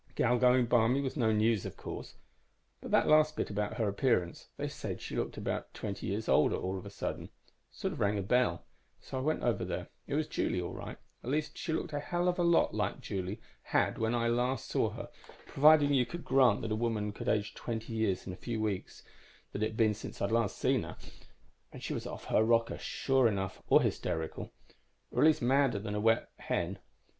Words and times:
"Gal 0.15 0.39
going 0.39 0.65
blarmy 0.65 0.99
was 1.03 1.15
no 1.15 1.31
news, 1.31 1.63
of 1.63 1.77
course, 1.77 2.15
but 2.81 2.89
that 2.89 3.07
last 3.07 3.35
bit 3.35 3.51
about 3.51 3.75
her 3.77 3.87
appearance 3.87 4.47
they 4.57 4.67
said 4.67 4.99
she 4.99 5.15
looked 5.15 5.37
about 5.37 5.71
twenty 5.75 6.07
years 6.07 6.27
older, 6.27 6.55
all 6.55 6.75
of 6.75 6.87
a 6.87 6.89
sudden 6.89 7.29
sort 7.69 7.93
of 7.93 7.99
rang 7.99 8.17
a 8.17 8.23
bell. 8.23 8.65
So 8.99 9.19
I 9.19 9.21
went 9.21 9.43
over 9.43 9.63
there. 9.63 9.89
It 10.07 10.15
was 10.15 10.27
Julie, 10.27 10.59
all 10.59 10.73
right; 10.73 10.97
at 11.23 11.29
least, 11.29 11.55
she 11.55 11.71
looked 11.71 11.93
a 11.93 11.99
hell 11.99 12.27
of 12.27 12.39
a 12.39 12.43
lot 12.43 12.73
like 12.73 12.99
Julie 12.99 13.41
had 13.61 13.99
when 13.99 14.15
I 14.15 14.27
last 14.27 14.69
saw 14.69 14.89
her 14.89 15.07
provided 15.45 15.91
you 15.91 16.07
could 16.07 16.25
grant 16.25 16.61
that 16.63 16.71
a 16.71 16.75
woman 16.75 17.11
could 17.11 17.29
age 17.29 17.53
twenty 17.53 17.93
years 17.93 18.25
in 18.25 18.31
the 18.31 18.37
few 18.37 18.59
weeks 18.59 19.03
it 19.53 19.61
had 19.61 19.77
been. 19.77 19.93
And 20.01 21.83
she 21.83 21.93
was 21.93 22.07
off 22.07 22.25
her 22.25 22.43
rocker, 22.43 22.79
sure 22.79 23.27
enough 23.27 23.61
or 23.69 23.83
hysterical. 23.83 24.51
Or 25.11 25.21
at 25.21 25.25
least 25.27 25.43
madder 25.43 25.77
than 25.77 25.93
a 25.93 25.99
wet 25.99 26.27
hen. 26.39 26.79